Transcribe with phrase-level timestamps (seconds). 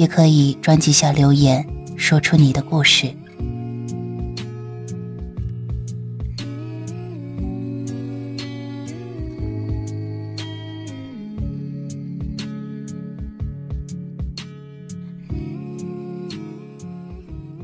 [0.00, 1.62] 也可以专辑下留言，
[1.94, 3.14] 说出你的故事。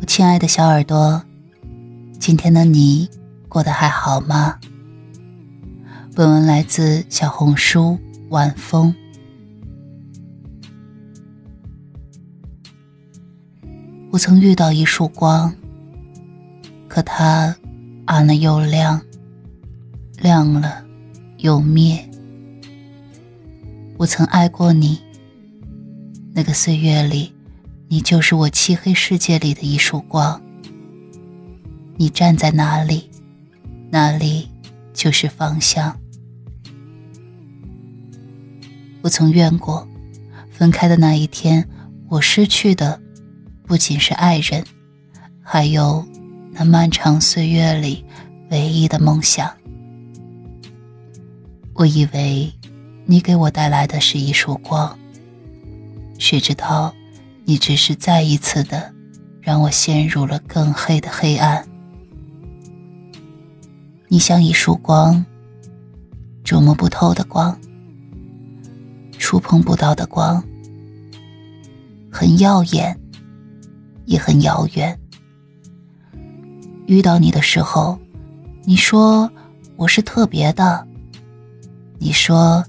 [0.00, 1.22] 我亲爱的小耳朵，
[2.18, 3.08] 今天的你
[3.48, 4.58] 过得还好吗？
[6.16, 7.96] 本文来自小红书
[8.30, 8.92] 晚风。
[14.14, 15.52] 我曾遇到一束光，
[16.86, 17.52] 可它
[18.04, 19.00] 暗了又亮，
[20.20, 20.84] 亮了
[21.38, 22.08] 又灭。
[23.96, 25.00] 我曾爱过你，
[26.32, 27.34] 那个岁月里，
[27.88, 30.40] 你就是我漆黑世界里的一束光。
[31.96, 33.10] 你站在哪里，
[33.90, 34.48] 哪里
[34.92, 35.98] 就是方向。
[39.02, 39.88] 我曾怨过，
[40.52, 41.68] 分开的那一天，
[42.08, 43.00] 我失去的。
[43.66, 44.62] 不仅是爱人，
[45.42, 46.04] 还有
[46.52, 48.04] 那漫长岁月里
[48.50, 49.50] 唯一的梦想。
[51.72, 52.52] 我以为
[53.06, 54.96] 你给我带来的是一束光，
[56.18, 56.94] 谁知道
[57.44, 58.92] 你只是再一次的
[59.40, 61.66] 让我陷入了更黑的黑暗。
[64.08, 65.24] 你像一束光，
[66.44, 67.58] 捉摸不透的光，
[69.18, 70.44] 触碰不到的光，
[72.12, 72.96] 很耀眼。
[74.04, 74.98] 也很遥远。
[76.86, 77.98] 遇到你的时候，
[78.64, 79.30] 你说
[79.76, 80.86] 我是特别的。
[81.98, 82.64] 你说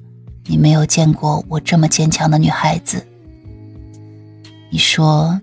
[0.45, 3.05] 你没有见过我这么坚强的女孩子。
[4.69, 5.39] 你说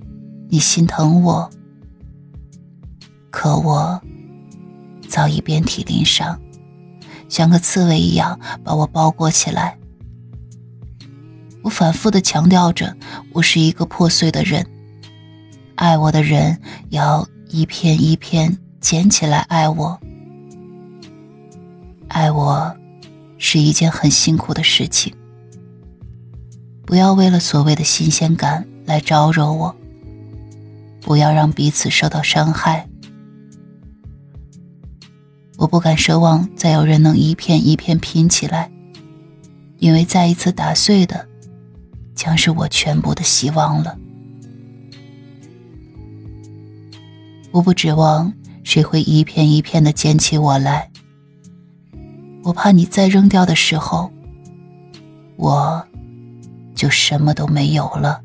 [0.48, 1.50] 你心疼我，
[3.31, 4.00] 可我
[5.08, 6.41] 早已遍体鳞伤，
[7.28, 9.78] 像个刺猬一样把我包裹起来。
[11.62, 12.97] 我反复的强调着，
[13.32, 14.66] 我是一个破碎的人。
[15.74, 16.58] 爱我的人
[16.90, 19.98] 要一片一片捡起来爱我，
[22.08, 22.76] 爱我
[23.38, 25.12] 是一件很辛苦的事情。
[26.84, 29.74] 不要为了所谓的新鲜感来招惹我，
[31.00, 32.86] 不要让彼此受到伤害。
[35.56, 38.70] 我不敢奢望再有人能一片一片拼起来，
[39.78, 41.26] 因为再一次打碎的，
[42.14, 43.96] 将是我全部的希望了。
[47.52, 48.32] 我不指望
[48.64, 50.90] 谁会一片一片的捡起我来，
[52.42, 54.10] 我怕你再扔掉的时候，
[55.36, 55.86] 我
[56.74, 58.22] 就什么都没有了。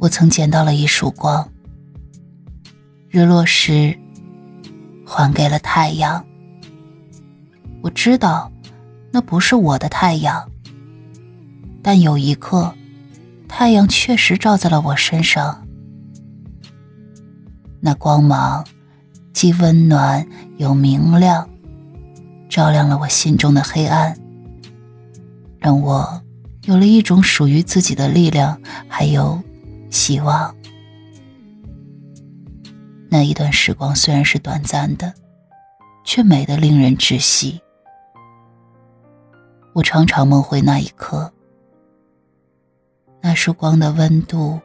[0.00, 1.48] 我曾捡到了一束光，
[3.08, 3.96] 日落时
[5.06, 6.24] 还给了太阳。
[7.82, 8.50] 我知道
[9.12, 10.44] 那不是我的太阳，
[11.80, 12.74] 但有一刻。
[13.62, 15.64] 太阳确实照在了我身上，
[17.78, 18.66] 那光芒
[19.32, 21.48] 既温暖又明亮，
[22.48, 24.18] 照亮了我心中的黑暗，
[25.60, 26.20] 让我
[26.64, 29.40] 有了一种属于自己的力量，还有
[29.90, 30.52] 希望。
[33.08, 35.14] 那一段时光虽然是短暂的，
[36.04, 37.60] 却美得令人窒息。
[39.72, 41.32] 我常常梦回那一刻。
[43.24, 44.60] 那束光的温度，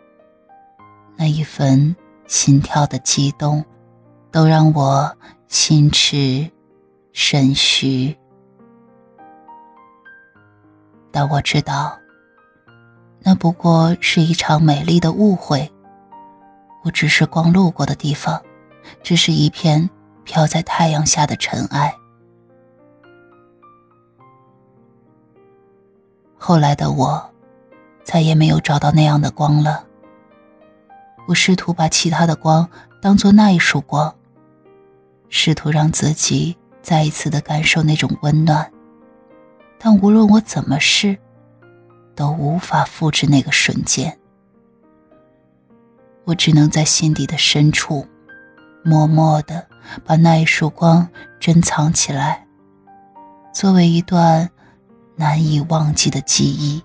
[1.16, 1.96] 那一份
[2.26, 3.64] 心跳的激动，
[4.32, 5.16] 都让我
[5.48, 6.50] 心驰
[7.14, 8.18] 神虚。
[11.12, 11.96] 但我知道，
[13.20, 15.72] 那不过是一场美丽的误会。
[16.84, 18.42] 我只是光路过的地方，
[19.04, 19.88] 只是一片
[20.24, 21.94] 飘在太阳下的尘埃。
[26.40, 27.24] 后来的我。
[28.08, 29.84] 再也没有找到那样的光了。
[31.28, 32.66] 我试图把其他的光
[33.02, 34.16] 当做那一束光，
[35.28, 38.72] 试图让自己再一次的感受那种温暖，
[39.78, 41.18] 但无论我怎么试，
[42.16, 44.18] 都无法复制那个瞬间。
[46.24, 48.08] 我只能在心底的深处，
[48.86, 49.68] 默默的
[50.06, 51.06] 把那一束光
[51.42, 52.48] 珍藏起来，
[53.54, 54.50] 作为一段
[55.18, 56.82] 难以忘记的记忆。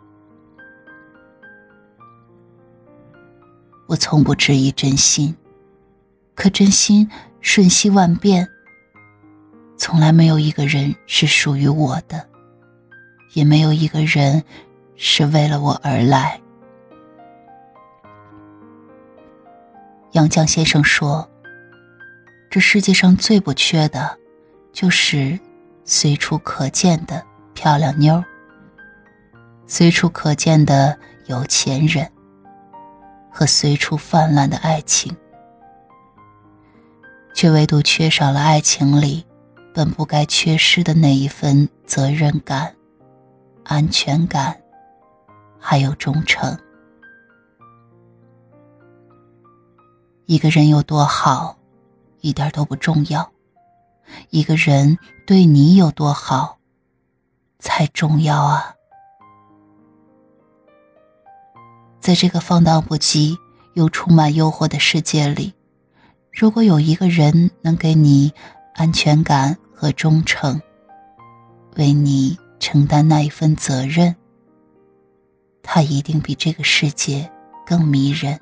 [3.92, 5.36] 我从不质疑真心，
[6.34, 7.06] 可真心
[7.42, 8.48] 瞬息万变，
[9.76, 12.26] 从来没有一个人是属于我的，
[13.34, 14.42] 也没有一个人
[14.96, 16.40] 是为了我而来。
[20.12, 21.28] 杨绛先生说
[22.50, 24.18] ：“这世界上最不缺的，
[24.72, 25.38] 就是
[25.84, 27.22] 随处可见的
[27.52, 28.24] 漂亮妞，
[29.66, 32.10] 随处可见的有钱人。”
[33.32, 35.16] 和随处泛滥的爱情，
[37.34, 39.24] 却唯独缺少了爱情里
[39.74, 42.74] 本不该缺失的那一份责任感、
[43.64, 44.60] 安全感，
[45.58, 46.56] 还有忠诚。
[50.26, 51.56] 一个人有多好，
[52.20, 53.22] 一点都不重要；
[54.30, 56.58] 一个人对你有多好，
[57.58, 58.74] 才重要啊！
[62.02, 63.38] 在这个放荡不羁
[63.74, 65.54] 又充满诱惑的世界里，
[66.32, 68.32] 如果有一个人能给你
[68.74, 70.60] 安全感和忠诚，
[71.76, 74.16] 为你承担那一份责任，
[75.62, 77.30] 他一定比这个世界
[77.64, 78.36] 更迷人。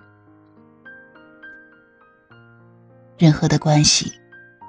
[3.19, 4.11] 任何的关系，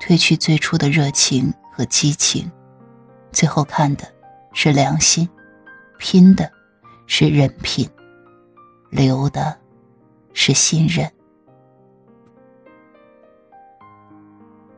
[0.01, 2.51] 褪去最初的热情和激情，
[3.31, 4.03] 最后看的
[4.51, 5.29] 是良心，
[5.97, 6.51] 拼的
[7.07, 7.89] 是人品。
[8.91, 9.57] 留的，
[10.33, 11.09] 是信任。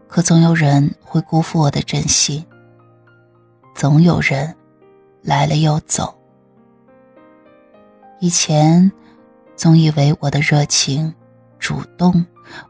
[0.08, 2.46] 可总有人会辜负我的真心，
[3.74, 4.56] 总有人
[5.24, 6.16] 来了又走。
[8.20, 8.92] 以前
[9.56, 11.12] 总以为我的热情、
[11.58, 12.24] 主动，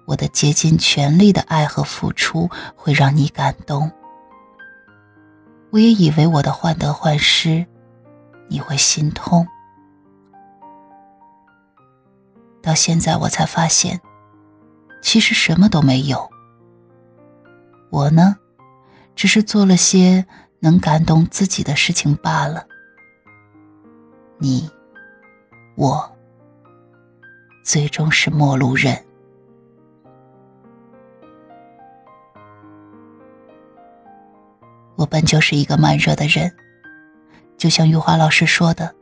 [0.06, 3.92] 我的竭尽全力的爱和付出会让你感动。
[5.72, 7.66] 我也以为我的患得患失，
[8.48, 9.46] 你会心痛。
[12.63, 14.00] 到现在我才发现，
[15.01, 16.30] 其实什么都没有。
[17.89, 18.38] 我呢，
[19.15, 20.25] 只是做了些
[20.62, 22.65] 能感动自己的事情罢了。
[24.38, 24.69] 你，
[25.75, 26.10] 我，
[27.65, 28.98] 最终是陌路人。
[34.95, 36.50] 我本就是一个慢热的人，
[37.57, 38.95] 就像余华老师说的，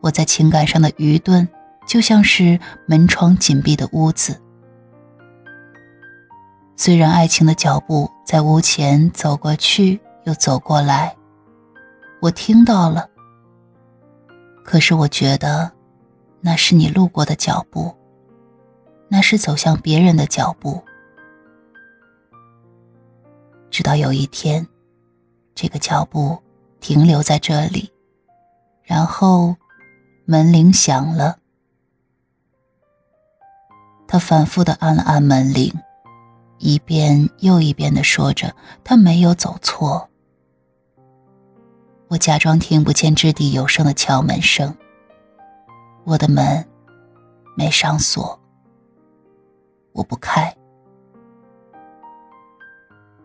[0.00, 1.46] 我在情感上的愚钝。
[1.94, 4.42] 就像是门窗紧闭的屋子，
[6.74, 11.14] 虽然爱情的脚步在屋前走过去又走过来，
[12.20, 13.08] 我听到了，
[14.64, 15.70] 可是我觉得
[16.40, 17.94] 那是你路过的脚步，
[19.06, 20.82] 那是走向别人的脚步。
[23.70, 24.66] 直到有一天，
[25.54, 26.36] 这个脚步
[26.80, 27.88] 停留在这里，
[28.82, 29.54] 然后
[30.24, 31.38] 门铃响了。
[34.06, 35.72] 他反复的按了按门铃，
[36.58, 38.54] 一遍又一遍的说着
[38.84, 40.08] 他没有走错。
[42.08, 44.72] 我假装听不见掷地有声的敲门声。
[46.04, 46.64] 我的门
[47.56, 48.38] 没上锁，
[49.92, 50.54] 我不开。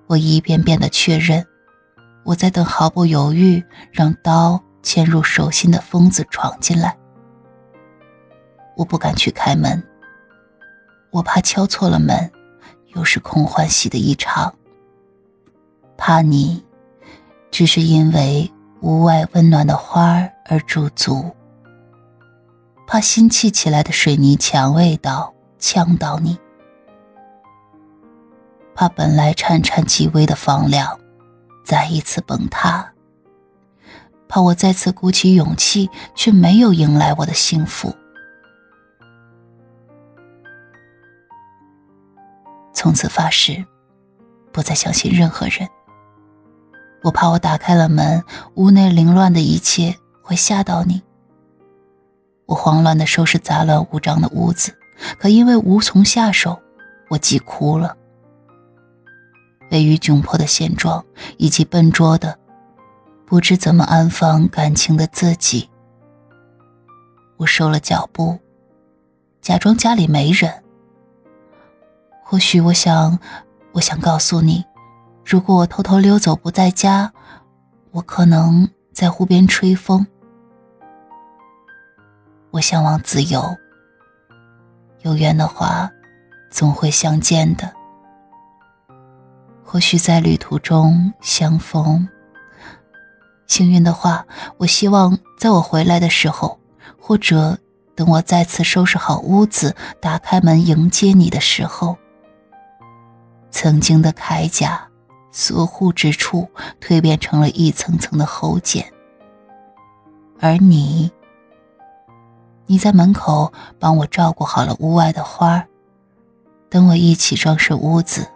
[0.07, 1.45] 我一遍遍的确认，
[2.23, 6.97] 我在等毫不犹豫让刀嵌入手心的疯子闯进来。
[8.75, 9.83] 我不敢去开门。
[11.11, 12.31] 我怕敲错了门，
[12.95, 14.53] 又是空欢喜的一场。
[15.97, 16.63] 怕你，
[17.51, 18.51] 只是因为
[18.81, 21.29] 屋外温暖的花儿而驻足。
[22.87, 26.37] 怕新砌起来的水泥墙味道呛到你。
[28.73, 30.99] 怕本来颤颤巍巍的房梁，
[31.65, 32.93] 再一次崩塌。
[34.27, 37.93] 怕我再次鼓起勇气，却没有迎来我的幸福。
[42.81, 43.65] 从此发誓，
[44.53, 45.67] 不再相信任何人。
[47.03, 49.93] 我怕我打开了门，屋内凌乱的一切
[50.23, 51.03] 会吓到你。
[52.45, 54.73] 我慌乱的收拾杂乱无章的屋子，
[55.19, 56.57] 可因为无从下手，
[57.09, 57.97] 我急哭了。
[59.71, 61.03] 位于窘迫的现状，
[61.35, 62.39] 以及笨拙的、
[63.25, 65.69] 不知怎么安放感情的自己，
[67.35, 68.39] 我收了脚步，
[69.41, 70.63] 假装家里没人。
[72.31, 73.17] 或许我想，
[73.71, 74.63] 我想告诉你，
[75.25, 77.11] 如果我偷偷溜走不在家，
[77.89, 80.05] 我可能在湖边吹风。
[82.51, 83.43] 我向往自由，
[85.01, 85.89] 有缘的话，
[86.51, 87.73] 总会相见的。
[89.63, 92.07] 或许在旅途中相逢，
[93.47, 94.23] 幸运的话，
[94.57, 96.59] 我希望在我回来的时候，
[97.01, 97.57] 或者
[97.95, 101.97] 等我再次收拾好屋子，打开门迎接你的时候，
[103.51, 104.87] 曾经的铠甲、
[105.31, 108.85] 所护之处蜕变成了一层层的厚茧，
[110.39, 111.11] 而你，
[112.65, 115.67] 你在门口帮我照顾好了屋外的花儿
[116.69, 118.27] 等我一起装饰屋子，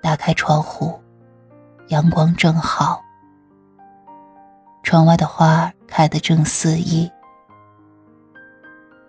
[0.00, 0.98] 打开窗户。
[1.88, 3.02] 阳光正好，
[4.82, 7.10] 窗外的花开得正肆意。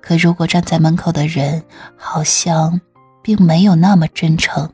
[0.01, 1.61] 可如果站在门口的人
[1.97, 2.79] 好像
[3.21, 4.71] 并没有那么真诚，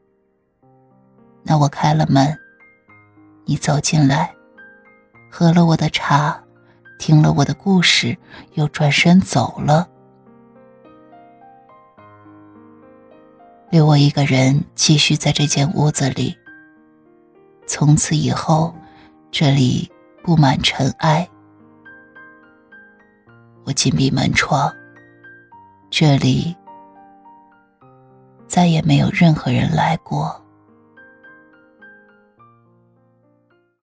[1.43, 2.37] 那我开了门，
[3.45, 4.33] 你走进来，
[5.31, 6.41] 喝了我的茶，
[6.97, 8.17] 听了我的故事，
[8.53, 9.87] 又转身走了，
[13.69, 16.37] 留我一个人继续在这间屋子里。
[17.67, 18.73] 从此以后，
[19.31, 19.91] 这里
[20.23, 21.27] 布满尘埃。
[23.65, 24.71] 我紧闭门窗，
[25.89, 26.55] 这里
[28.55, 30.44] 再也没有任何人来过。